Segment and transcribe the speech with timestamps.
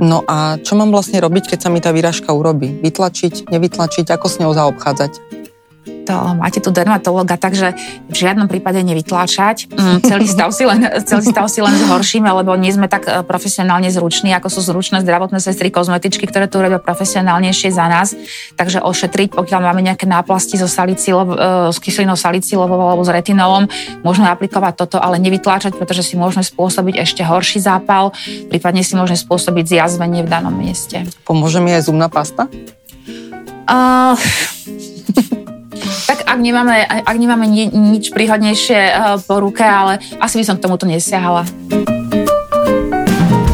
[0.00, 2.72] No a čo mám vlastne robiť, keď sa mi tá výražka urobí?
[2.72, 5.39] Vytlačiť, nevytlačiť, ako s ňou zaobchádzať?
[6.10, 7.78] To máte tu dermatologa, takže
[8.10, 9.70] v žiadnom prípade nevytláčať.
[9.70, 13.22] Mm, celý, stav si len, celý stav si len zhoršíme, lebo nie sme tak e,
[13.22, 18.18] profesionálne zruční, ako sú zručné zdravotné sestry, kozmetičky, ktoré tu robia profesionálnejšie za nás.
[18.58, 21.36] Takže ošetriť, pokiaľ máme nejaké náplasti so salicilov, e,
[21.70, 23.70] s kyselinou salicylovou alebo s retinolom,
[24.02, 28.10] môžeme aplikovať toto, ale nevytláčať, pretože si môžeme spôsobiť ešte horší zápal,
[28.50, 31.06] prípadne si môžeme spôsobiť zjazvenie v danom mieste.
[31.22, 32.50] Pomôže mi aj zubná pasta?
[33.70, 34.18] Uh,
[36.06, 40.56] tak ak nemáme, ak nemáme ni, nič príhodnejšie uh, po ruke, ale asi by som
[40.56, 41.44] k tomuto nesiahala.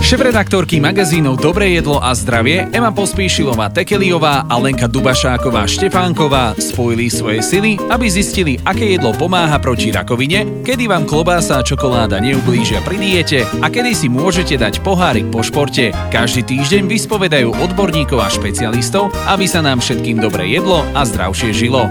[0.06, 7.42] Šéf-redaktorky magazínov Dobré jedlo a zdravie Ema Pospíšilová Tekeliová a Lenka Dubašáková Štefánková spojili svoje
[7.42, 13.02] sily, aby zistili, aké jedlo pomáha proti rakovine, kedy vám klobása a čokoláda neublížia pri
[13.02, 15.90] diete a kedy si môžete dať pohárik po športe.
[16.14, 21.90] Každý týždeň vyspovedajú odborníkov a špecialistov, aby sa nám všetkým dobre jedlo a zdravšie žilo.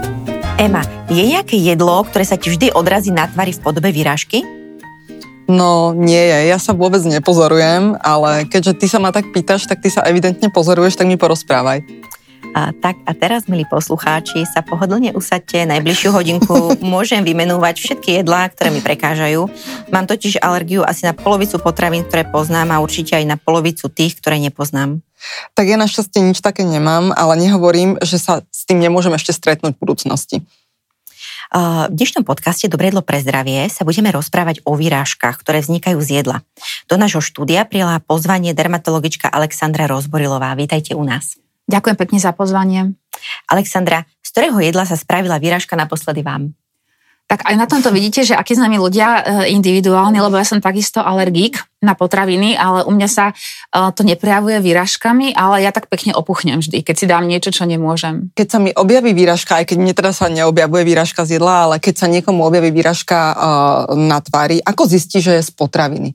[0.56, 0.80] Ema,
[1.12, 4.55] je nejaké jedlo, ktoré sa ti vždy odrazí na tvári v podobe výražky?
[5.46, 9.78] No nie je, ja sa vôbec nepozorujem, ale keďže ty sa ma tak pýtaš, tak
[9.78, 11.86] ty sa evidentne pozoruješ, tak mi porozprávaj.
[12.56, 16.72] A, tak a teraz, milí poslucháči, sa pohodlne usadte najbližšiu hodinku.
[16.80, 19.44] Môžem vymenúvať všetky jedlá, ktoré mi prekážajú.
[19.92, 24.16] Mám totiž alergiu asi na polovicu potravín, ktoré poznám a určite aj na polovicu tých,
[24.16, 25.04] ktoré nepoznám.
[25.52, 29.76] Tak ja našťastie nič také nemám, ale nehovorím, že sa s tým nemôžem ešte stretnúť
[29.76, 30.36] v budúcnosti.
[31.54, 36.20] V dnešnom podcaste Dobré jedlo pre zdravie sa budeme rozprávať o výrážkach, ktoré vznikajú z
[36.20, 36.42] jedla.
[36.90, 40.52] Do nášho štúdia prijala pozvanie dermatologička Alexandra Rozborilová.
[40.58, 41.38] Vítajte u nás.
[41.70, 42.94] Ďakujem pekne za pozvanie.
[43.50, 46.54] Alexandra, z ktorého jedla sa spravila výražka naposledy vám?
[47.26, 49.22] Tak aj na tomto vidíte, že akí sme my ľudia e,
[49.58, 53.34] individuálni, lebo ja som takisto alergík na potraviny, ale u mňa sa e,
[53.90, 58.30] to neprejavuje výražkami, ale ja tak pekne opuchnem vždy, keď si dám niečo, čo nemôžem.
[58.38, 61.76] Keď sa mi objaví výražka, aj keď mne teda sa neobjavuje výražka z jedla, ale
[61.82, 63.34] keď sa niekomu objaví výražka e,
[64.06, 66.14] na tvári, ako zistí, že je z potraviny?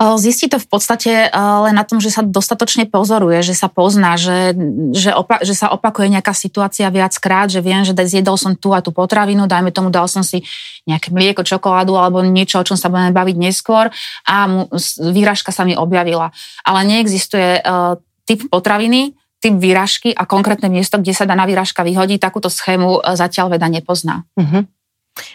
[0.00, 4.56] Zistí to v podstate len na tom, že sa dostatočne pozoruje, že sa pozná, že,
[4.96, 8.80] že, opa- že sa opakuje nejaká situácia viackrát, že viem, že zjedol som tú a
[8.80, 10.40] tú potravinu, dajme tomu, dal som si
[10.88, 13.92] nejaké mlieko, čokoládu alebo niečo, o čom sa budeme baviť neskôr
[14.24, 14.72] a mu,
[15.12, 16.32] výražka sa mi objavila.
[16.64, 22.16] Ale neexistuje uh, typ potraviny, typ výražky a konkrétne miesto, kde sa daná výražka vyhodí,
[22.16, 24.24] takúto schému uh, zatiaľ veda nepozná.
[24.32, 24.64] Uh-huh.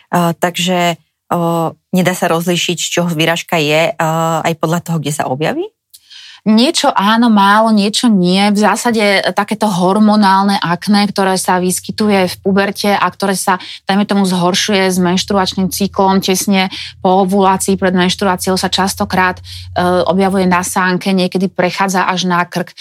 [0.10, 0.98] Uh, takže
[1.92, 3.92] nedá sa rozlišiť, z čoho výražka je
[4.46, 5.75] aj podľa toho, kde sa objaví?
[6.46, 8.54] Niečo áno, málo, niečo nie.
[8.54, 9.02] V zásade
[9.34, 13.58] takéto hormonálne akné, ktoré sa vyskytuje v puberte a ktoré sa,
[13.90, 16.70] dajme tomu, zhoršuje s menštruačným cyklom tesne
[17.02, 19.44] po ovulácii pred menštruáciou sa častokrát e,
[20.06, 22.70] objavuje na sánke, niekedy prechádza až na krk.
[22.70, 22.76] E,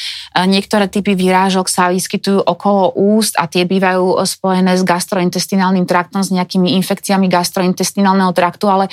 [0.45, 6.29] niektoré typy výrážok sa vyskytujú okolo úst a tie bývajú spojené s gastrointestinálnym traktom, s
[6.29, 8.93] nejakými infekciami gastrointestinálneho traktu, ale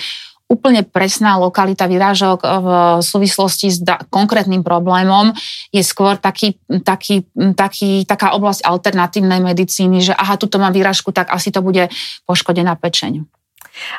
[0.52, 2.68] úplne presná lokalita vyrážok v
[3.00, 5.32] súvislosti s da- konkrétnym problémom
[5.72, 7.24] je skôr taký, taký,
[7.56, 11.88] taký, taká oblasť alternatívnej medicíny, že aha, tuto mám výražku, tak asi to bude
[12.28, 13.24] poškodená pečeň.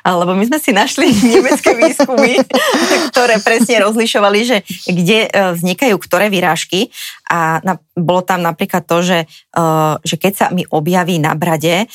[0.05, 2.45] Lebo my sme si našli nemecké výskumy,
[3.11, 6.93] ktoré presne rozlišovali, že kde e, vznikajú ktoré výrážky
[7.25, 9.19] a na, bolo tam napríklad to, že,
[9.57, 11.89] uh, že keď sa mi objaví na brade,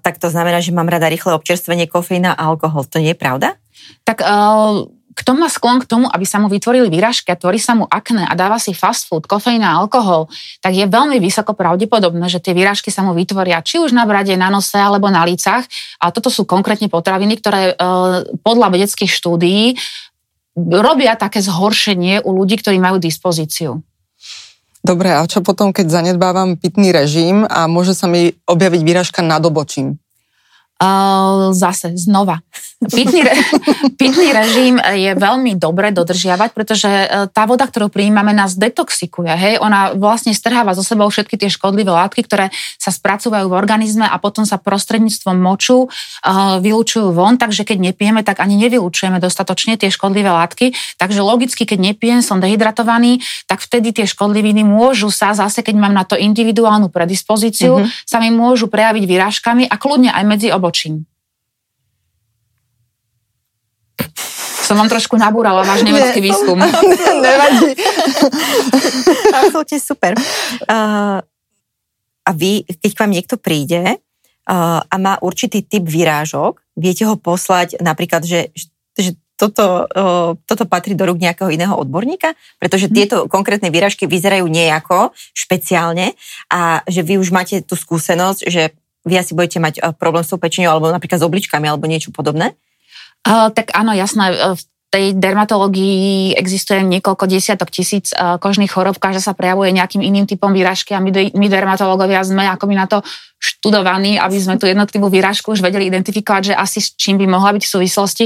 [0.00, 2.88] tak to znamená, že mám rada rýchle občerstvenie kofeína a alkohol.
[2.88, 3.60] To nie je pravda?
[4.04, 7.76] Tak uh, kto má sklon k tomu, aby sa mu vytvorili výražky a tvorí sa
[7.76, 10.30] mu akné a dáva si fast food, kofeín a alkohol,
[10.64, 14.32] tak je veľmi vysoko pravdepodobné, že tie výražky sa mu vytvoria či už na brade,
[14.38, 15.66] na nose alebo na lícach.
[16.00, 19.76] A toto sú konkrétne potraviny, ktoré uh, podľa vedeckých štúdií
[20.56, 23.84] robia také zhoršenie u ľudí, ktorí majú dispozíciu.
[24.80, 29.44] Dobre, a čo potom, keď zanedbávam pitný režim a môže sa mi objaviť výražka nad
[29.44, 30.00] obočím?
[30.80, 32.40] Uh, zase znova.
[32.80, 33.36] Pitný, re,
[34.00, 39.28] pitný režim je veľmi dobre dodržiavať, pretože e, tá voda, ktorú prijímame, nás detoxikuje.
[39.36, 39.54] Hej?
[39.60, 42.48] Ona vlastne strháva zo sebou všetky tie škodlivé látky, ktoré
[42.80, 48.24] sa spracúvajú v organizme a potom sa prostredníctvom moču uh, vylúčujú von, takže keď nepijeme,
[48.24, 50.72] tak ani nevylučujeme dostatočne tie škodlivé látky.
[50.96, 55.92] Takže logicky, keď nepijem, som dehydratovaný, tak vtedy tie škodliviny môžu sa zase, keď mám
[55.92, 58.08] na to individuálnu predispozíciu, mm-hmm.
[58.08, 61.02] sa mi môžu prejaviť vyrážkami a kľudne aj medzi obočím.
[64.62, 66.62] Som vám trošku nabúrala váš nemecký výskum.
[67.26, 67.74] Nevadí.
[69.42, 70.14] Absolutne super.
[70.70, 71.18] Uh,
[72.22, 77.18] a vy, keď k vám niekto príde uh, a má určitý typ výrážok, viete ho
[77.18, 78.54] poslať napríklad, že,
[78.94, 82.38] že toto, uh, toto patrí do rúk nejakého iného odborníka?
[82.62, 86.14] Pretože tieto konkrétne výražky vyzerajú nejako špeciálne
[86.46, 88.70] a že vy už máte tú skúsenosť, že
[89.04, 92.56] vy asi budete mať problém s tou pečenou alebo napríklad s obličkami alebo niečo podobné?
[93.24, 94.32] Uh, tak áno, jasné.
[94.32, 100.50] V tej dermatológii existuje niekoľko desiatok tisíc kožných chorob, každá sa prejavuje nejakým iným typom
[100.50, 102.98] výražky a my, my dermatológovia sme ako my na to
[103.38, 107.54] študovaní, aby sme tú jednotlivú výražku už vedeli identifikovať, že asi s čím by mohla
[107.54, 108.24] byť v súvislosti.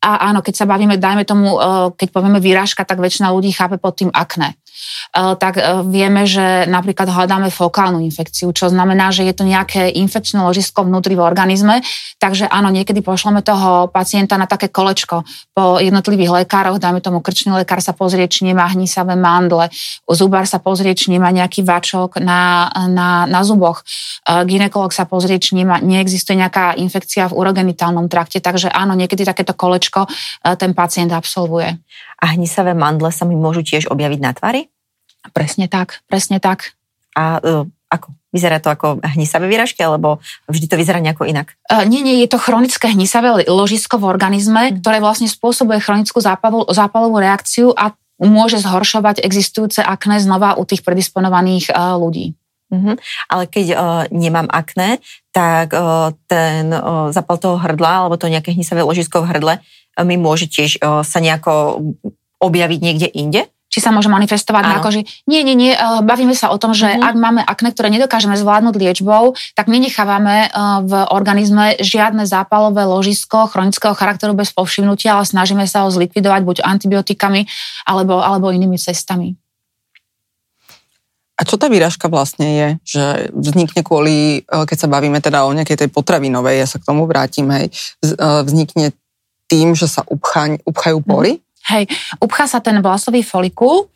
[0.00, 1.60] A áno, keď sa bavíme, dajme tomu,
[1.92, 4.56] keď povieme výražka, tak väčšina ľudí chápe pod tým akné.
[5.08, 9.88] Eh, tak eh, vieme, že napríklad hľadáme fokálnu infekciu, čo znamená, že je to nejaké
[9.96, 11.80] infekčné ložisko vnútri v organizme.
[12.20, 15.24] Takže áno, niekedy pošleme toho pacienta na také kolečko
[15.56, 19.72] po jednotlivých lekároch, dáme tomu krčný lekár sa pozrie, či nemá hnisavé mandle,
[20.06, 23.82] zubár sa pozrie, či nemá nejaký vačok na, na, na zuboch,
[24.28, 28.44] eh, ginekolog sa pozrie, či nemá, neexistuje nejaká infekcia v urogenitálnom trakte.
[28.44, 30.04] Takže áno, niekedy takéto kolečko
[30.58, 31.80] ten pacient absolvuje.
[32.18, 34.66] A hnisavé mandle sa mi môžu tiež objaviť na tvári?
[35.30, 36.74] Presne tak, presne tak.
[37.14, 38.14] A uh, ako?
[38.28, 40.20] Vyzerá to ako hnisavé výražky, alebo
[40.50, 41.56] vždy to vyzerá nejako inak?
[41.70, 44.84] Uh, nie, nie, je to chronické hnisavé ložisko v organizme, mm.
[44.84, 50.82] ktoré vlastne spôsobuje chronickú zápalovú, zápalovú reakciu a môže zhoršovať existujúce akné znova u tých
[50.82, 52.34] predisponovaných uh, ľudí.
[52.68, 52.96] Mm-hmm.
[53.32, 53.78] Ale keď uh,
[54.12, 55.00] nemám akné,
[55.32, 59.54] tak uh, ten uh, zapal toho hrdla alebo to nejaké hnisavé ložisko v hrdle
[60.04, 61.82] mi môže tiež uh, sa nejako
[62.38, 63.42] objaviť niekde inde?
[63.68, 64.72] či sa môže manifestovať Áno.
[64.74, 65.04] na koži.
[65.28, 65.76] Nie, nie, nie.
[65.76, 67.04] Eh, bavíme sa o tom, že mm-hmm.
[67.04, 70.50] ak máme akné, ktoré nedokážeme zvládnuť liečbou, tak nenechávame eh,
[70.82, 76.56] v organizme žiadne zápalové ložisko chronického charakteru bez povšimnutia, ale snažíme sa ho zlikvidovať buď
[76.64, 77.44] antibiotikami
[77.84, 79.36] alebo, alebo inými cestami.
[81.38, 82.98] A čo tá výražka vlastne je?
[82.98, 86.88] Že vznikne kvôli, eh, keď sa bavíme teda o nejakej tej potravinovej, ja sa k
[86.88, 87.68] tomu vrátim, hej,
[88.48, 88.96] vznikne
[89.48, 91.40] tým, že sa upchaň, upchajú pory?
[91.40, 91.44] Mm.
[91.68, 91.84] Hej,
[92.20, 93.88] upchá sa ten vlasový folikul,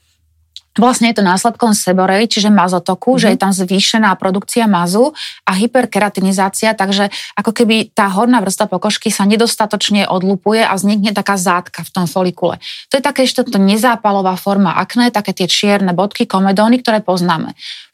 [0.72, 3.20] Vlastne je to následkom seborej, čiže mazotoku, mm-hmm.
[3.20, 5.12] že je tam zvýšená produkcia mazu
[5.44, 11.36] a hyperkeratinizácia, takže ako keby tá horná vrstva pokožky sa nedostatočne odlupuje a vznikne taká
[11.36, 12.56] zátka v tom folikule.
[12.88, 17.52] To je také ešte to nezápalová forma akné, také tie čierne bodky, komedóny, ktoré poznáme.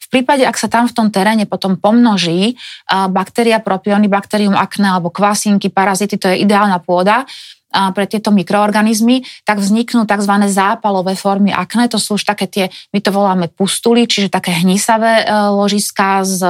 [0.09, 2.57] Prípade, ak sa tam v tom teréne potom pomnoží
[2.89, 7.29] baktéria propiony, bakterium akné alebo kvasinky, parazity, to je ideálna pôda,
[7.69, 10.33] pre tieto mikroorganizmy, tak vzniknú tzv.
[10.49, 11.85] zápalové formy akné.
[11.93, 16.41] To sú už také tie, my to voláme pustuly, čiže také hnisavé e, ložiská s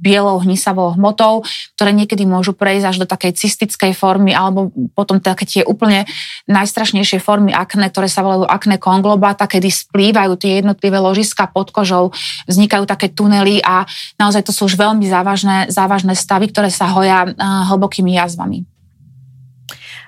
[0.00, 1.44] bielou hnisavou hmotou,
[1.78, 6.04] ktoré niekedy môžu prejsť až do takej cystickej formy alebo potom také tie úplne
[6.50, 12.12] najstrašnejšie formy akné, ktoré sa volajú akné konglobata, kedy splývajú tie jednotlivé ložiska pod kožou,
[12.44, 13.88] vznikajú také tunely a
[14.20, 18.73] naozaj to sú už veľmi závažné, závažné stavy, ktoré sa hoja e, hlbokými jazvami.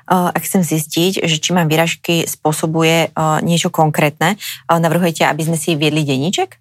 [0.07, 5.43] Eh, ak chcem zistiť, že či mám výražky spôsobuje eh, niečo konkrétne, eh, navrhujete, aby
[5.43, 6.61] sme si viedli denníček?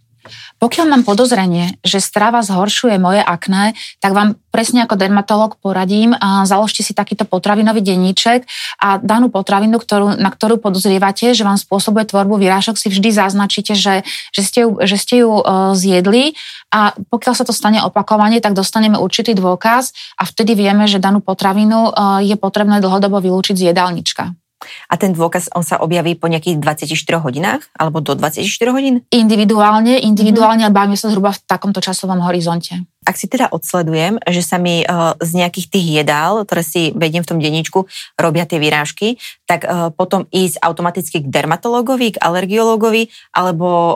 [0.60, 6.16] Pokiaľ mám podozrenie, že strava zhoršuje moje akné, tak vám presne ako dermatolog poradím,
[6.48, 8.48] založte si takýto potravinový denníček
[8.80, 13.75] a danú potravinu, ktorú, na ktorú podozrievate, že vám spôsobuje tvorbu výrážok, si vždy zaznačíte,
[13.75, 16.39] že, že, ste ju, že ste ju uh, zjedli
[16.72, 21.19] a pokiaľ sa to stane opakovane, tak dostaneme určitý dôkaz a vtedy vieme, že danú
[21.19, 24.45] potravinu uh, je potrebné dlhodobo vylúčiť z jedálnička.
[24.90, 27.62] A ten dôkaz, on sa objaví po nejakých 24 hodinách?
[27.76, 29.02] Alebo do 24 hodín?
[29.10, 30.78] Individuálne, individuálne, mm-hmm.
[30.78, 32.86] bavíme sa zhruba v takomto časovom horizonte.
[33.06, 37.22] Ak si teda odsledujem, že sa mi uh, z nejakých tých jedál, ktoré si vediem
[37.22, 37.86] v tom denníčku,
[38.18, 43.96] robia tie výrážky, tak uh, potom ísť automaticky k dermatológovi, k alergiológovi, alebo uh,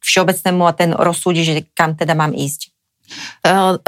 [0.00, 2.72] všeobecnému a ten rozsúdi, že kam teda mám ísť.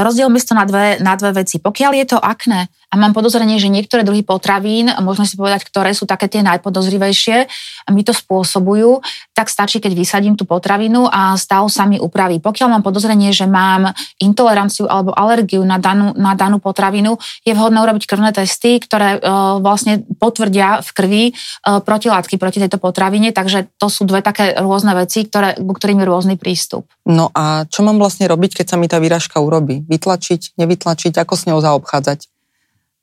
[0.00, 1.60] Rozdielme to na dve, na dve veci.
[1.60, 5.94] Pokiaľ je to akné a mám podozrenie, že niektoré druhy potravín, môžeme si povedať, ktoré
[5.94, 7.46] sú také tie najpodozrivejšie,
[7.94, 8.98] mi to spôsobujú,
[9.30, 12.42] tak stačí, keď vysadím tú potravinu a stav sa mi upraví.
[12.42, 17.14] Pokiaľ mám podozrenie, že mám intoleranciu alebo alergiu na danú, na danú potravinu,
[17.46, 22.82] je vhodné urobiť krvné testy, ktoré uh, vlastne potvrdia v krvi uh, protilátky proti tejto
[22.82, 26.90] potravine, takže to sú dve také rôzne veci, ktoré, ktorým je rôzny prístup.
[27.06, 29.86] No a čo mám vlastne robiť, keď sa mi tá výražka urobí?
[29.86, 32.39] Vytlačiť, nevytlačiť, ako s ňou zaobchádzať?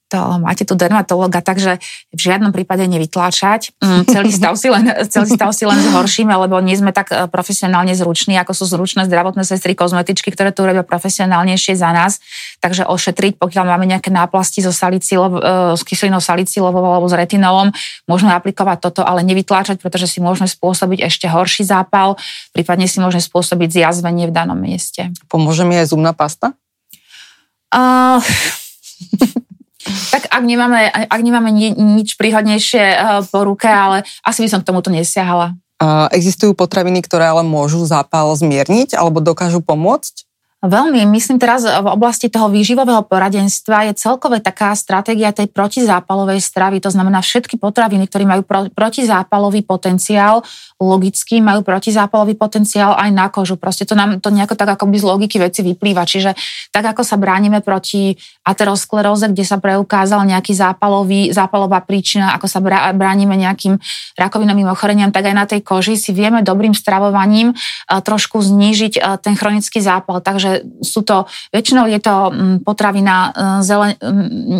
[0.07, 1.83] To máte tu dermatologa, takže
[2.15, 3.75] v žiadnom prípade nevytláčať.
[3.83, 7.27] Mm, celý, stav si len, celý stav si len zhoršíme, lebo nie sme tak e,
[7.27, 12.23] profesionálne zruční, ako sú zručné zdravotné sestry, kozmetičky, ktoré tu robia profesionálnejšie za nás.
[12.63, 15.39] Takže ošetriť, pokiaľ máme nejaké náplasti so salicilov, e,
[15.75, 17.75] s kyselinou salicilovou alebo s retinolom,
[18.07, 22.15] môžeme aplikovať toto, ale nevytláčať, pretože si môžeme spôsobiť ešte horší zápal,
[22.55, 25.11] prípadne si môžeme spôsobiť zjazvenie v danom mieste.
[25.27, 26.55] Pomôže mi aj zubná pasta?
[27.75, 28.23] Uh,
[30.11, 34.59] Tak ak nemáme, ak nemáme ni, nič príhodnejšie uh, po ruke, ale asi by som
[34.61, 35.55] k tomuto nesiahala.
[35.77, 40.26] Uh, existujú potraviny, ktoré ale môžu zápal zmierniť alebo dokážu pomôcť?
[40.57, 41.05] Veľmi.
[41.05, 46.81] Myslím teraz v oblasti toho výživového poradenstva je celkové taká stratégia tej protizápalovej stravy.
[46.81, 50.41] To znamená všetky potraviny, ktoré majú pro, protizápalový potenciál,
[50.81, 53.53] logicky majú protizápalový potenciál aj na kožu.
[53.53, 56.09] Proste to nám to nejako tak akoby z logiky veci vyplýva.
[56.09, 56.33] Čiže
[56.73, 62.65] tak ako sa bránime proti ateroskleróze, kde sa preukázal nejaký zápalový, zápalová príčina, ako sa
[62.97, 63.77] bránime nejakým
[64.17, 67.53] rakovinovým ochoreniam, tak aj na tej koži si vieme dobrým stravovaním
[67.85, 70.17] trošku znížiť ten chronický zápal.
[70.17, 73.29] Takže že sú to, väčšinou je to mm, potravina e,
[73.61, 73.99] zelen,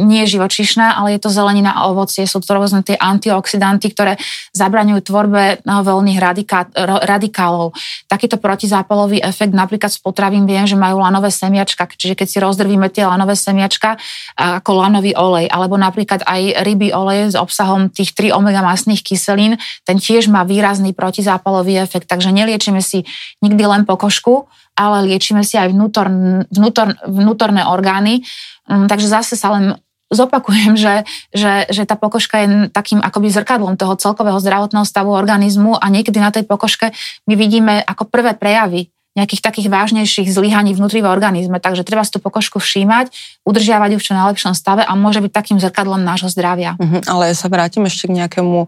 [0.07, 2.27] nie živočišná, ale je to zelenina a ovocie.
[2.27, 4.19] Sú to rôzne tie antioxidanty, ktoré
[4.51, 6.67] zabraňujú tvorbe e, voľných radika,
[7.07, 7.73] radikálov.
[8.11, 12.91] Takýto protizápalový efekt napríklad z potravín viem, že majú lanové semiačka, čiže keď si rozdrvíme
[12.91, 13.95] tie lanové semiačka
[14.37, 19.55] ako lanový olej, alebo napríklad aj ryby olej s obsahom tých 3 omega masných kyselín,
[19.87, 23.07] ten tiež má výrazný protizápalový efekt, takže neliečíme si
[23.41, 26.07] nikdy len pokožku, ale liečíme si aj vnútor,
[26.53, 28.21] vnútor, vnútorné orgány.
[28.69, 29.73] Mm, takže zase sa len
[30.07, 31.03] zopakujem, že,
[31.35, 36.21] že, že tá pokožka je takým akoby zrkadlom toho celkového zdravotného stavu organizmu a niekedy
[36.21, 36.95] na tej pokožke
[37.27, 41.57] my vidíme ako prvé prejavy nejakých takých vážnejších zlyhaní vnútri v organizme.
[41.57, 43.09] Takže treba si tú pokožku všímať,
[43.47, 46.75] udržiavať ju v čo najlepšom stave a môže byť takým zrkadlom nášho zdravia.
[46.75, 48.67] Uh-huh, ale sa vrátim ešte k nejakému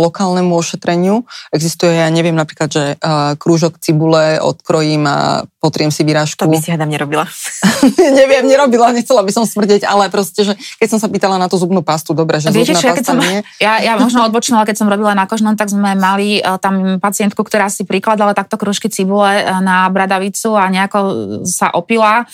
[0.00, 1.28] lokálnemu ošetreniu.
[1.52, 6.46] Existuje, ja neviem, napríklad, že uh, krúžok cibule odkrojím a potriem si vyrážku.
[6.46, 7.28] To by si hádam nerobila.
[8.22, 11.60] neviem, nerobila, nechcela by som smrdeť, ale proste, že keď som sa pýtala na tú
[11.60, 13.38] zubnú pastu, dobre, že Viete, zubná čo, pasta ja, som, nie.
[13.58, 17.42] Ja, ja možno odbočnala, keď som robila na kožnom, tak sme mali uh, tam pacientku,
[17.42, 20.98] ktorá si prikladala takto krúžky cibule uh, na bradavicu a nejako
[21.42, 22.24] sa opila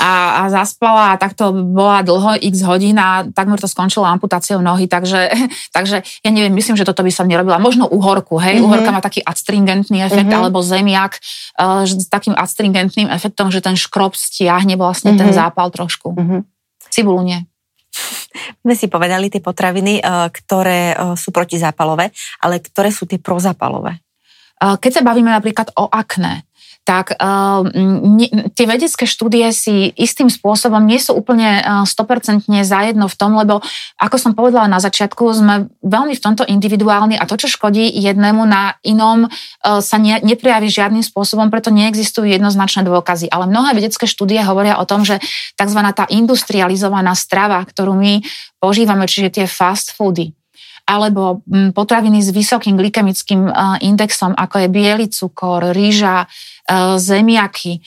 [0.00, 4.88] a, a zaspala a takto bola dlho x hodín a takmer to skončilo amputáciou nohy,
[4.88, 5.28] takže,
[5.76, 7.60] takže ja neviem, myslím, že toto by som nerobila.
[7.60, 8.64] Možno uhorku, hej, mm-hmm.
[8.64, 10.40] uhorka má taký adstringentný efekt, mm-hmm.
[10.40, 11.20] alebo zemiak
[11.60, 15.20] uh, s takým adstringentným efektom, že ten škrob stiahne vlastne mm-hmm.
[15.20, 15.36] ten mhm.
[15.36, 16.16] zápal trošku.
[16.16, 16.40] Mm-hmm.
[16.88, 17.44] Cibulu nie.
[18.66, 24.00] My si povedali tie potraviny, uh, ktoré uh, sú protizápalové, ale ktoré sú tie prozápalové?
[24.58, 26.42] Keď sa bavíme napríklad o akné,
[26.88, 33.12] tak uh, ne, tie vedecké štúdie si istým spôsobom nie sú úplne uh, 100% zajedno
[33.12, 33.60] v tom, lebo
[34.00, 38.40] ako som povedala na začiatku, sme veľmi v tomto individuálni a to, čo škodí jednému
[38.48, 43.28] na inom, uh, sa ne, neprejaví žiadnym spôsobom, preto neexistujú jednoznačné dôkazy.
[43.28, 45.20] Ale mnohé vedecké štúdie hovoria o tom, že
[45.60, 45.80] tzv.
[45.92, 48.24] tá industrializovaná strava, ktorú my
[48.64, 50.32] požívame, čiže tie fast foody,
[50.88, 51.44] alebo
[51.76, 53.52] potraviny s vysokým glykemickým
[53.84, 56.24] indexom, ako je biely cukor, rýža,
[56.96, 57.84] zemiaky,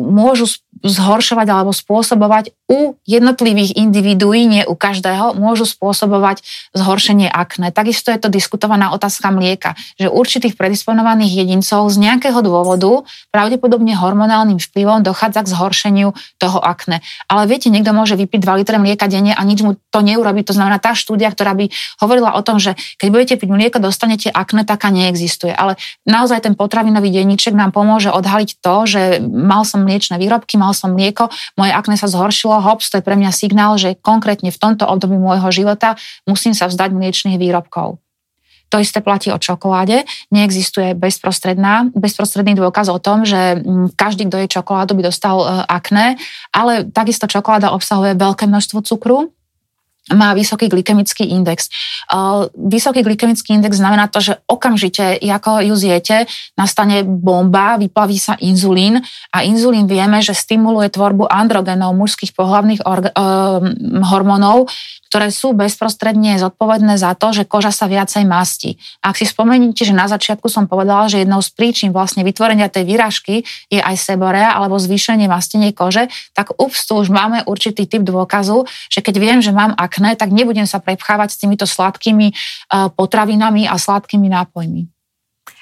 [0.00, 0.48] môžu
[0.82, 6.40] zhoršovať alebo spôsobovať u jednotlivých individuí, nie u každého, môžu spôsobovať
[6.72, 7.70] zhoršenie akné.
[7.70, 14.56] Takisto je to diskutovaná otázka mlieka, že určitých predisponovaných jedincov z nejakého dôvodu, pravdepodobne hormonálnym
[14.56, 16.08] vplyvom, dochádza k zhoršeniu
[16.40, 17.04] toho akné.
[17.28, 20.40] Ale viete, niekto môže vypiť 2 litre mlieka denne a nič mu to neurobi.
[20.48, 21.68] To znamená, tá štúdia, ktorá by
[22.00, 25.52] hovorila o tom, že keď budete piť mlieko, dostanete akné, taká neexistuje.
[25.52, 25.76] Ale
[26.08, 30.96] naozaj ten potravinový denníček nám pomôže odhaliť to, že mal som mliečne výrobky, mal som
[30.96, 31.28] mlieko,
[31.60, 35.20] moje akné sa zhoršilo, hops, to je pre mňa signál, že konkrétne v tomto období
[35.20, 38.00] môjho života musím sa vzdať mliečných výrobkov.
[38.72, 40.02] To isté platí o čokoláde.
[40.34, 45.46] Neexistuje bezprostredná, bezprostredný dôkaz o tom, že mm, každý, kto je čokoládu, by dostal e,
[45.70, 46.18] akné,
[46.50, 49.30] ale takisto čokoláda obsahuje veľké množstvo cukru,
[50.12, 51.72] má vysoký glykemický index.
[52.52, 56.28] Vysoký glykemický index znamená to, že okamžite, ako ju zjete,
[56.60, 59.00] nastane bomba, vyplaví sa inzulín
[59.32, 63.16] a inzulín vieme, že stimuluje tvorbu androgenov, mužských pohlavných orga-
[64.04, 64.68] hormónov,
[65.08, 68.82] ktoré sú bezprostredne zodpovedné za to, že koža sa viacej mastí.
[68.98, 72.82] Ak si spomeniete, že na začiatku som povedala, že jednou z príčin vlastne vytvorenia tej
[72.82, 78.02] výražky je aj seborea alebo zvýšenie mastenie kože, tak ups, tu už máme určitý typ
[78.02, 82.88] dôkazu, že keď viem, že mám akné, tak nebudem sa prepchávať s týmito sladkými eh,
[82.98, 84.90] potravinami a sladkými nápojmi.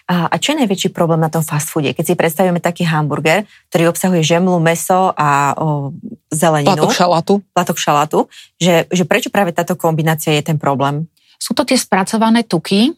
[0.08, 1.94] A, a čo je najväčší problém na tom fast foode?
[1.94, 5.94] Keď si predstavíme taký hamburger, ktorý obsahuje žemlu, meso a o,
[6.26, 6.74] zeleninu.
[6.74, 7.34] Platok šalátu.
[7.54, 8.18] Platok šalátu.
[8.58, 11.06] Že, že prečo práve táto kombinácia je ten problém?
[11.38, 12.92] Sú to tie spracované tuky,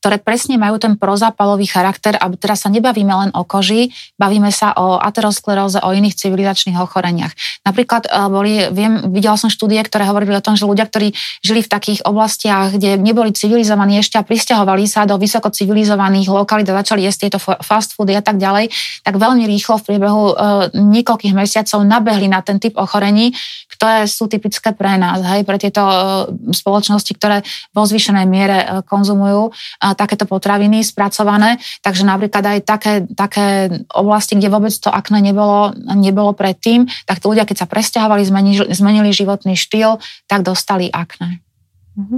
[0.00, 4.70] ktoré presne majú ten prozápalový charakter a teraz sa nebavíme len o koži, bavíme sa
[4.78, 7.34] o ateroskleróze, o iných civilizačných ochoreniach.
[7.66, 11.10] Napríklad e, boli, viem, videla som štúdie, ktoré hovorili o tom, že ľudia, ktorí
[11.42, 16.70] žili v takých oblastiach, kde neboli civilizovaní ešte a pristahovali sa do vysoko civilizovaných lokalít
[16.70, 18.70] a začali jesť tieto fast foody a tak ďalej,
[19.02, 20.34] tak veľmi rýchlo v priebehu uh,
[20.70, 23.34] niekoľkých mesiacov nabehli na ten typ ochorení,
[23.74, 25.94] ktoré sú typické pre nás, hej, pre tieto uh,
[26.52, 27.42] spoločnosti, ktoré
[27.74, 29.50] vo zvýšenej miere konzumujú
[29.94, 36.32] takéto potraviny spracované, takže napríklad aj také, také oblasti, kde vôbec to akné nebolo, nebolo
[36.32, 41.44] predtým, tak tí ľudia, keď sa presťahovali, zmenili, zmenili životný štýl, tak dostali akné.
[41.96, 42.16] Mhm.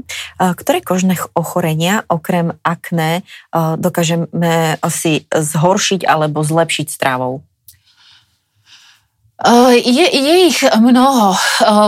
[0.58, 3.22] Ktoré kožné ochorenia okrem akné
[3.54, 7.46] dokážeme si zhoršiť alebo zlepšiť strávou?
[9.38, 11.30] Je, je ich mnoho.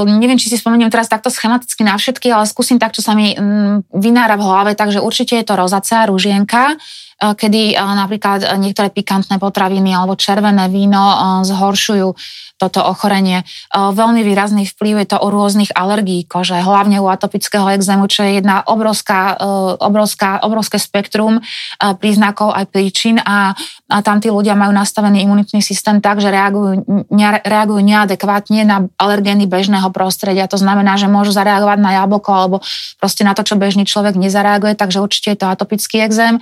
[0.07, 3.35] Neviem, či si spomeniem teraz takto schematicky na všetky, ale skúsim tak, čo sa mi
[3.35, 4.73] mm, vynára v hlave.
[4.79, 6.79] Takže určite je to rozacea, ružienka,
[7.21, 11.01] kedy napríklad niektoré pikantné potraviny alebo červené víno
[11.45, 12.17] zhoršujú
[12.61, 13.41] toto ochorenie.
[13.73, 18.37] Veľmi výrazný vplyv je to u rôznych alergií kože, hlavne u atopického exému, čo je
[18.37, 19.41] jedna obrovská,
[19.81, 21.41] obrovská, obrovské spektrum
[21.81, 23.57] príznakov aj príčin a,
[23.89, 28.85] a tam tí ľudia majú nastavený imunitný systém tak, že reagujú, ne, reagujú neadekvátne na
[29.01, 30.45] alergény bežného prostredia.
[30.53, 32.57] To znamená, že môžu zareagovať na jablko alebo
[33.01, 36.37] proste na to, čo bežný človek nezareaguje, takže určite je to atopický exém.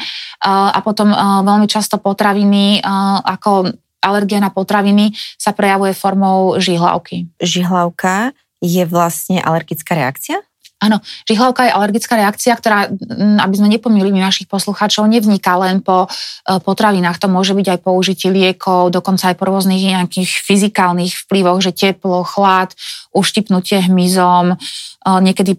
[0.70, 1.12] A potom
[1.44, 2.84] veľmi často potraviny
[3.24, 7.26] ako alergia na potraviny sa prejavuje formou žihlavky.
[7.42, 8.32] Žihlavka
[8.62, 10.42] je vlastne alergická reakcia?
[10.78, 12.86] Áno, žihlavka je alergická reakcia, ktorá,
[13.42, 16.08] aby sme nepomýlili našich poslucháčov, nevzniká len po e,
[16.62, 17.18] potravinách.
[17.18, 22.22] To môže byť aj použitie liekov, dokonca aj po rôznych nejakých fyzikálnych vplyvoch, že teplo,
[22.22, 22.78] chlad,
[23.10, 24.54] uštipnutie hmyzom,
[25.06, 25.56] niekedy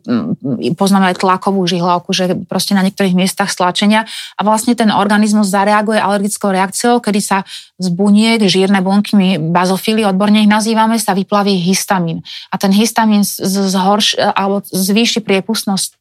[0.77, 4.05] poznáme aj tlakovú žihlavku, že proste na niektorých miestach stlačenia
[4.37, 7.37] a vlastne ten organizmus zareaguje alergickou reakciou, kedy sa
[7.79, 12.21] z buniek, žírne bunky, my bazofily odborne ich nazývame, sa vyplaví histamín.
[12.53, 14.61] A ten histamín zhorš, alebo
[15.09, 15.97] zvýši priepustnosť e,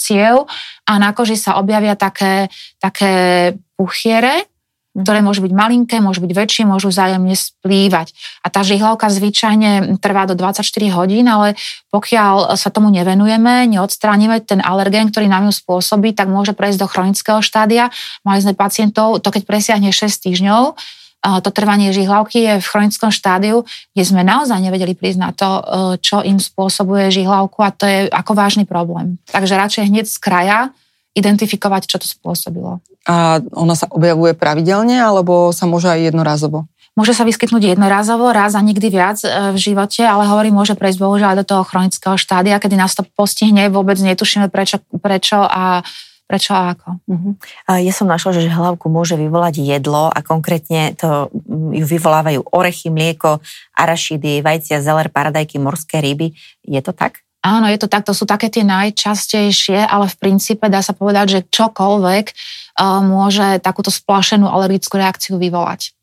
[0.00, 0.48] ciev
[0.88, 2.48] a na koži sa objavia také,
[2.80, 4.48] také puchiere,
[4.96, 8.16] ktoré môžu byť malinké, môžu byť väčšie, môžu vzájomne splývať.
[8.40, 10.64] A tá žihlavka zvyčajne trvá do 24
[10.96, 11.52] hodín, ale
[11.92, 16.88] pokiaľ sa tomu nevenujeme, neodstránime ten alergén, ktorý nám ju spôsobí, tak môže prejsť do
[16.88, 17.92] chronického štádia.
[18.24, 20.80] Mali sme pacientov, to keď presiahne 6 týždňov,
[21.42, 25.62] to trvanie žihlavky je v chronickom štádiu, kde sme naozaj nevedeli prísť na to, e,
[25.98, 29.18] čo im spôsobuje žihlavku a to je ako vážny problém.
[29.34, 30.58] Takže radšej hneď z kraja
[31.16, 32.78] identifikovať, čo to spôsobilo.
[33.08, 36.68] A ona sa objavuje pravidelne, alebo sa môže aj jednorazovo?
[36.96, 40.98] Môže sa vyskytnúť jednorazovo, raz a nikdy viac e, v živote, ale hovorí, môže prejsť
[41.02, 45.84] bohužiaľ do toho chronického štádia, kedy nás to postihne, vôbec netušíme prečo, prečo a
[46.26, 46.88] prečo a ako.
[47.06, 47.32] Uh-huh.
[47.70, 51.30] Ja som našla, že hlavku môže vyvolať jedlo a konkrétne to
[51.72, 53.38] ju vyvolávajú orechy, mlieko,
[53.78, 56.34] arašidy, vajcia, zeler, paradajky, morské ryby.
[56.66, 57.22] Je to tak?
[57.46, 61.26] Áno, je to tak, to sú také tie najčastejšie, ale v princípe dá sa povedať,
[61.30, 65.94] že čokoľvek uh, môže takúto splašenú alergickú reakciu vyvolať.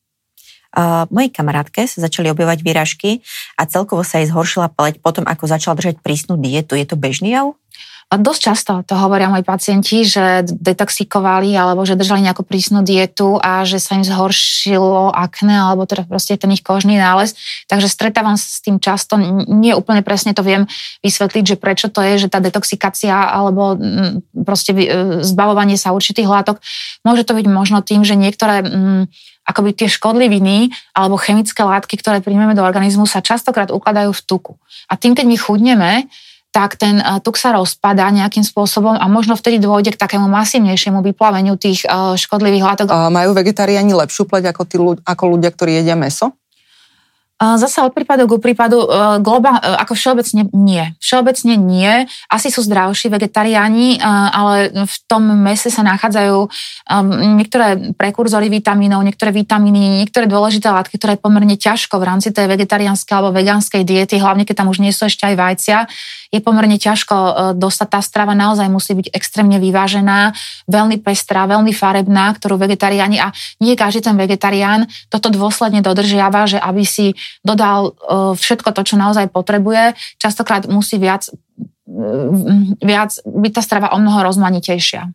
[0.74, 3.22] Uh, mojej kamarátke sa začali objavovať výražky
[3.60, 6.80] a celkovo sa jej zhoršila pleť potom, ako začala držať prísnu dietu.
[6.80, 7.54] Je to bežný jav?
[7.54, 13.40] A dosť často to hovoria moji pacienti, že detoxikovali alebo že držali nejakú prísnu dietu
[13.42, 17.34] a že sa im zhoršilo akné alebo teda proste ten ich kožný nález.
[17.72, 19.18] Takže stretávam sa s tým často.
[19.50, 20.70] Nie úplne presne to viem
[21.02, 23.80] vysvetliť, že prečo to je, že tá detoxikácia alebo
[24.46, 24.86] proste e,
[25.26, 26.62] zbavovanie sa určitých látok.
[27.02, 28.62] Môže to byť možno tým, že niektoré
[29.44, 34.54] akoby tie škodliviny alebo chemické látky, ktoré príjmeme do organizmu, sa častokrát ukladajú v tuku.
[34.88, 35.92] A tým, keď my chudneme,
[36.54, 41.02] tak ten eh, tuk sa rozpadá nejakým spôsobom a možno vtedy dôjde k takému masívnejšiemu
[41.02, 42.88] vyplaveniu tých eh, škodlivých látok.
[42.94, 46.38] Majú vegetariáni lepšiu pleť ako, tí, ako ľudia, ktorí jedia meso?
[47.44, 48.88] Zasa od prípadu k prípadu e,
[49.20, 50.96] globál, e, ako všeobecne nie.
[51.04, 52.08] Všeobecne nie.
[52.32, 56.48] Asi sú zdravší vegetariáni, e, ale v tom mese sa nachádzajú
[57.40, 62.48] niektoré prekurzory vitamínov, niektoré vitamíny, niektoré dôležité látky, ktoré je pomerne ťažko v rámci tej
[62.48, 65.78] vegetariánskej alebo vegánskej diety, hlavne keď tam už nie sú ešte aj vajcia,
[66.34, 67.16] je pomerne ťažko
[67.58, 67.88] dostať.
[67.88, 70.34] Tá strava naozaj musí byť extrémne vyvážená,
[70.68, 73.30] veľmi pestrá, veľmi farebná, ktorú vegetariáni a
[73.62, 78.96] nie každý ten vegetarián toto dôsledne dodržiava, že aby si dodal e, všetko to, čo
[79.02, 79.98] naozaj potrebuje.
[80.22, 81.28] Častokrát musí viac,
[81.90, 81.98] e,
[82.78, 85.10] viac byť tá strava o mnoho rozmanitejšia.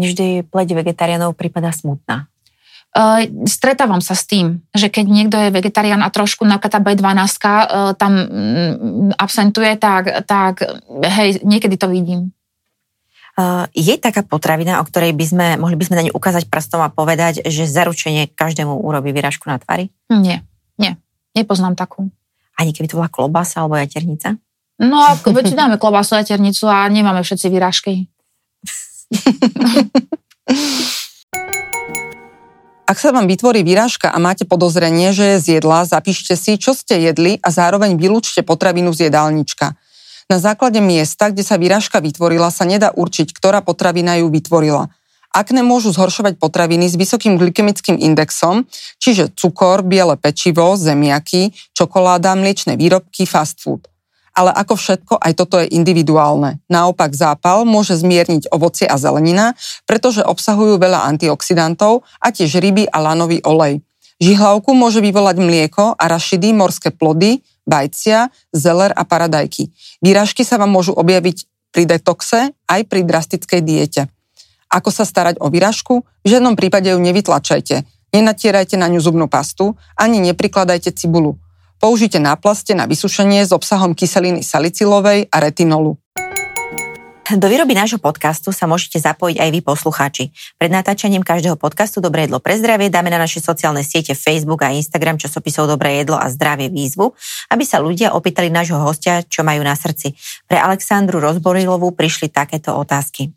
[0.00, 2.30] Vždy pleť vegetariánov prípada smutná.
[2.90, 7.94] Uh, stretávam sa s tým, že keď niekto je vegetarián a trošku tá B12 uh,
[7.94, 8.26] tam um,
[9.14, 10.66] absentuje, tak, tak
[11.06, 12.34] hej, niekedy to vidím.
[13.38, 16.82] Uh, je taká potravina, o ktorej by sme, mohli by sme na ňu ukázať prstom
[16.82, 19.94] a povedať, že zaručenie každému urobí výražku na tvári?
[20.10, 20.42] Nie,
[20.74, 20.98] nie.
[21.36, 22.10] Nepoznám takú.
[22.58, 24.36] Ani keby to bola klobasa alebo jaternica?
[24.80, 28.08] No, veď dáme klobasu jaternicu a nemáme všetci výražky.
[32.90, 36.74] Ak sa vám vytvorí výražka a máte podozrenie, že je z jedla, zapíšte si, čo
[36.74, 39.78] ste jedli a zároveň vylúčte potravinu z jedálnička.
[40.26, 44.90] Na základe miesta, kde sa výražka vytvorila, sa nedá určiť, ktorá potravina ju vytvorila.
[45.30, 48.66] Akné môžu zhoršovať potraviny s vysokým glykemickým indexom,
[48.98, 53.86] čiže cukor, biele pečivo, zemiaky, čokoláda, mliečne výrobky, fast food.
[54.34, 56.58] Ale ako všetko, aj toto je individuálne.
[56.66, 59.54] Naopak zápal môže zmierniť ovocie a zelenina,
[59.86, 63.82] pretože obsahujú veľa antioxidantov a tiež ryby a lanový olej.
[64.18, 67.40] Žihlavku môže vyvolať mlieko, arašidy, morské plody,
[67.70, 69.70] vajcia, zeler a paradajky.
[70.02, 74.02] Výražky sa vám môžu objaviť pri detoxe aj pri drastickej diete.
[74.70, 76.06] Ako sa starať o výražku?
[76.22, 77.82] V žiadnom prípade ju nevytlačajte.
[78.14, 81.38] Nenatierajte na ňu zubnú pastu, ani neprikladajte cibulu.
[81.82, 85.98] Použite náplaste na vysušenie s obsahom kyseliny salicylovej a retinolu.
[87.30, 90.34] Do výroby nášho podcastu sa môžete zapojiť aj vy poslucháči.
[90.58, 94.74] Pred natáčaním každého podcastu Dobré jedlo pre zdravie dáme na naše sociálne siete Facebook a
[94.74, 97.14] Instagram časopisov Dobré jedlo a zdravie výzvu,
[97.54, 100.18] aby sa ľudia opýtali nášho hostia, čo majú na srdci.
[100.50, 103.30] Pre Alexandru Rozborilovú prišli takéto otázky.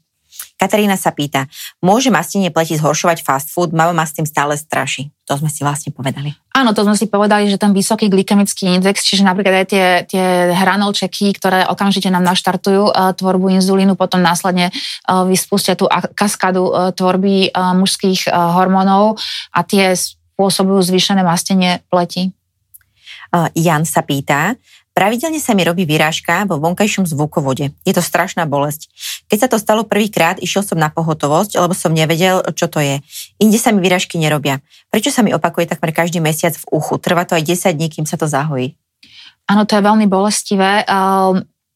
[0.53, 1.49] Katarína sa pýta,
[1.83, 3.75] môže mastenie pleti zhoršovať fast food?
[3.75, 5.11] Mama ma s tým stále straší.
[5.27, 6.31] To sme si vlastne povedali.
[6.55, 10.25] Áno, to sme si povedali, že ten vysoký glykemický index, čiže napríklad aj tie, tie
[10.55, 16.95] hranolčeky, ktoré okamžite nám naštartujú uh, tvorbu inzulínu, potom následne uh, vyspustia tú kaskadu uh,
[16.95, 19.19] tvorby mužských hormónov
[19.51, 22.31] a tie spôsobujú zvýšené mastenie pleti.
[23.57, 24.53] Jan sa pýta,
[24.93, 27.73] Pravidelne sa mi robí vyrážka vo vonkajšom zvukovode.
[27.81, 28.93] Je to strašná bolesť.
[29.25, 33.01] Keď sa to stalo prvýkrát, išiel som na pohotovosť, lebo som nevedel, čo to je.
[33.41, 34.61] Inde sa mi vyrážky nerobia.
[34.93, 37.01] Prečo sa mi opakuje takmer každý mesiac v uchu?
[37.01, 38.77] Trvá to aj 10 dní, kým sa to zahojí.
[39.49, 40.85] Áno, to je veľmi bolestivé.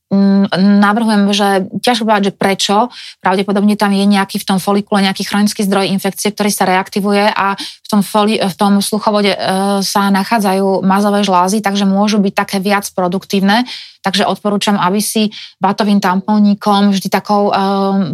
[0.07, 0.47] Mm,
[0.79, 2.87] navrhujem, že ťažko povedať, že prečo.
[3.19, 7.59] Pravdepodobne tam je nejaký v tom folikule nejaký chronický zdroj infekcie, ktorý sa reaktivuje a
[7.59, 9.39] v tom, foli, v tom sluchovode e,
[9.83, 13.67] sa nachádzajú mazové žlázy, takže môžu byť také viac produktívne.
[13.99, 15.27] Takže odporúčam, aby si
[15.59, 17.53] batovým tampónikom vždy takou e,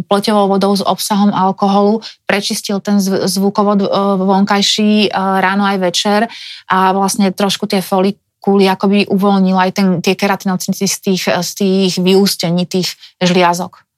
[0.02, 6.26] pleťovou vodou s obsahom alkoholu prečistil ten zvukovod e, vonkajší ráno aj večer
[6.66, 11.50] a vlastne trošku tie folik kvôli akoby uvoľnil aj ten, tie keratinocity z tých, z
[11.56, 12.92] tých vyústení, tých
[13.24, 13.88] žliazok.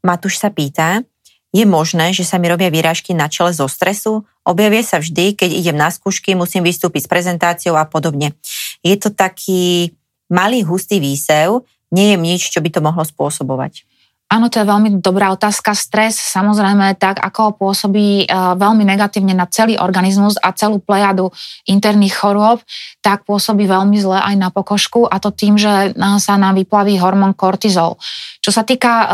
[0.00, 1.04] Matúš sa pýta,
[1.52, 4.24] je možné, že sa mi robia výražky na čele zo stresu?
[4.48, 8.32] Objavie sa vždy, keď idem na skúšky, musím vystúpiť s prezentáciou a podobne.
[8.80, 9.92] Je to taký
[10.32, 13.84] malý hustý výsev, nie je nič, čo by to mohlo spôsobovať.
[14.26, 15.70] Áno, to je veľmi dobrá otázka.
[15.78, 18.26] Stres samozrejme tak, ako pôsobí
[18.58, 21.30] veľmi negatívne na celý organizmus a celú plejadu
[21.62, 22.58] interných chorôb,
[23.06, 27.38] tak pôsobí veľmi zle aj na pokožku a to tým, že sa nám vyplaví hormón
[27.38, 28.02] kortizol.
[28.42, 29.06] Čo sa týka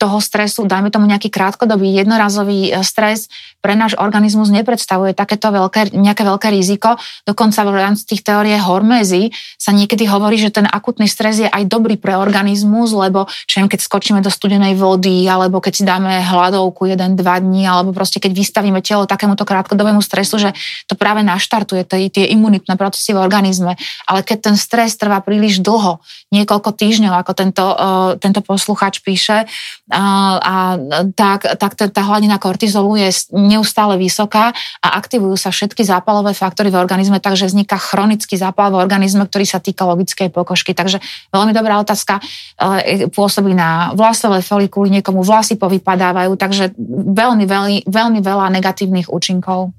[0.00, 3.28] toho stresu, dajme tomu nejaký krátkodobý jednorazový stres,
[3.66, 6.94] pre náš organizmus nepredstavuje takéto veľké, nejaké veľké riziko.
[7.26, 11.66] Dokonca v rámci tých teórie hormézy sa niekedy hovorí, že ten akutný stres je aj
[11.66, 16.86] dobrý pre organizmus, lebo čo keď skočíme do studenej vody, alebo keď si dáme hladovku
[16.86, 20.54] 1-2 dní, alebo proste keď vystavíme telo takémuto krátkodobému stresu, že
[20.86, 23.74] to práve naštartuje tie, imunitné procesy v organizme.
[24.06, 25.98] Ale keď ten stres trvá príliš dlho,
[26.30, 30.78] niekoľko týždňov, ako tento, uh, tento posluchač píše, uh, a
[31.18, 33.10] tak, tak tá hladina kortizolu je
[33.56, 34.52] neustále vysoká
[34.84, 39.48] a aktivujú sa všetky zápalové faktory v organizme, takže vzniká chronický zápal v organizme, ktorý
[39.48, 40.76] sa týka logickej pokožky.
[40.76, 41.00] Takže
[41.32, 42.20] veľmi dobrá otázka.
[42.60, 46.76] Uh, pôsobí na vlasové folikuly, niekomu vlasy povypadávajú, takže
[47.16, 49.72] veľmi, veľmi, veľmi veľa negatívnych účinkov.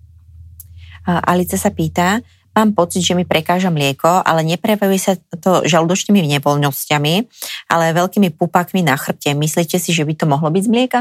[1.07, 2.19] Alice sa pýta,
[2.51, 7.13] mám pocit, že mi prekáža mlieko, ale neprejavuje sa to žalúdočnými nevoľnosťami,
[7.71, 9.31] ale veľkými pupákmi na chrbte.
[9.31, 10.99] Myslíte si, že by to mohlo byť z mlieka?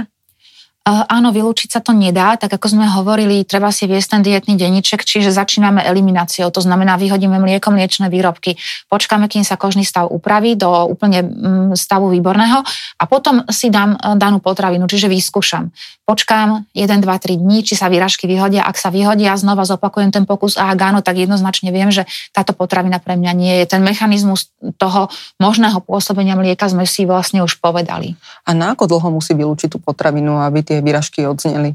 [0.86, 5.02] Áno, vylúčiť sa to nedá, tak ako sme hovorili, treba si viesť ten dietný denníček,
[5.02, 8.54] čiže začíname elimináciou, to znamená vyhodíme mlieko, mliečne výrobky,
[8.86, 12.62] počkáme, kým sa kožný stav upraví do úplne mm, stavu výborného
[13.02, 15.74] a potom si dám e, danú potravinu, čiže vyskúšam.
[16.06, 20.22] Počkám 1, 2, 3 dní, či sa výražky vyhodia, ak sa vyhodia, znova zopakujem ten
[20.22, 23.74] pokus a ak áno, tak jednoznačne viem, že táto potravina pre mňa nie je.
[23.74, 25.10] Ten mechanizmus toho
[25.42, 28.14] možného pôsobenia mlieka sme si vlastne už povedali.
[28.46, 31.72] A na ako dlho musí vylúčiť tú potravinu, aby tie tie výražky odzneli?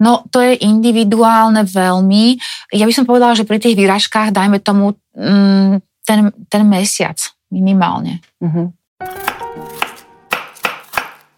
[0.00, 2.40] No, to je individuálne veľmi.
[2.72, 7.20] Ja by som povedala, že pri tých výražkách dajme tomu mm, ten, ten mesiac
[7.52, 8.24] minimálne.
[8.40, 8.72] Uh-huh.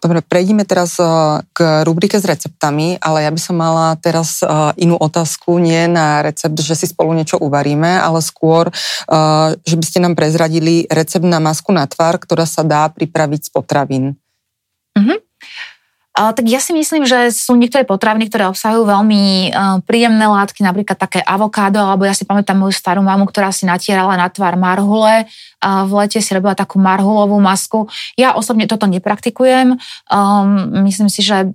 [0.04, 1.08] Dobre, prejdime teraz eh,
[1.56, 4.48] k rubrike s receptami, ale ja by som mala teraz eh,
[4.84, 9.84] inú otázku, nie na recept, že si spolu niečo uvaríme, ale skôr, eh, že by
[9.84, 14.04] ste nám prezradili recept na masku na tvár, ktorá sa dá pripraviť z potravín.
[14.92, 15.18] Mm-hmm.
[16.14, 20.94] Tak ja si myslím, že sú niektoré potraviny, ktoré obsahujú veľmi uh, príjemné látky, napríklad
[20.94, 25.26] také avokádo, alebo ja si pamätám moju starú mamu, ktorá si natierala na tvár marhule
[25.58, 27.90] a v lete si robila takú marhulovú masku.
[28.14, 29.74] Ja osobne toto nepraktikujem.
[30.06, 31.50] Um, myslím si, že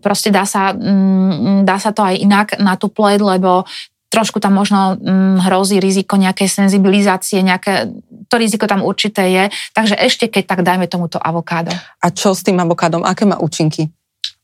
[0.00, 3.68] proste dá sa, um, dá sa to aj inak na tú pleť, lebo
[4.10, 7.88] trošku tam možno hm, hrozí riziko nejakej senzibilizácie, nejaké,
[8.26, 9.44] to riziko tam určité je.
[9.72, 11.70] Takže ešte keď tak dajme tomuto avokádo.
[12.02, 13.06] A čo s tým avokádom?
[13.06, 13.88] Aké má účinky?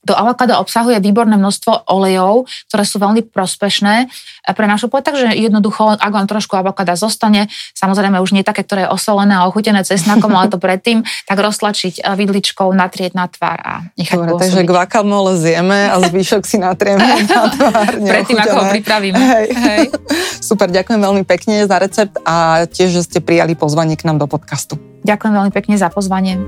[0.06, 4.08] To avokádo obsahuje výborné množstvo olejov, ktoré sú veľmi prospešné
[4.54, 8.86] pre našu pleť, takže jednoducho, ak vám trošku avokáda zostane, samozrejme už nie také, ktoré
[8.86, 13.74] je osolené a ochutené cesnakom, ale to predtým, tak roztlačiť vidličkou, natrieť na tvár a
[13.98, 17.92] nechať Dobre, takže guacamole zjeme a zvyšok si natrieme na tvár.
[17.98, 19.18] Predtým, ako ho pripravíme.
[19.18, 19.46] Hej.
[19.52, 19.84] Hej.
[20.40, 24.30] Super, ďakujem veľmi pekne za recept a tiež, že ste prijali pozvanie k nám do
[24.30, 24.78] podcastu.
[25.02, 26.38] Ďakujem veľmi pekne za pozvanie.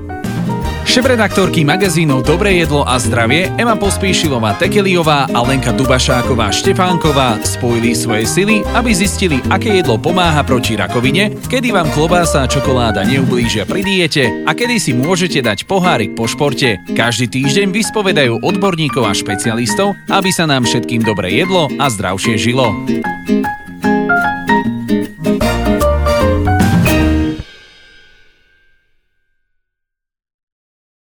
[0.89, 8.25] Šéf-redaktorky magazínov Dobré jedlo a zdravie Ema Pospíšilová Tekeliová a Lenka Dubašáková Štefánková spojili svoje
[8.25, 13.85] sily, aby zistili, aké jedlo pomáha proti rakovine, kedy vám klobása a čokoláda neublížia pri
[13.85, 16.81] diete a kedy si môžete dať pohárik po športe.
[16.97, 22.65] Každý týždeň vyspovedajú odborníkov a špecialistov, aby sa nám všetkým dobre jedlo a zdravšie žilo.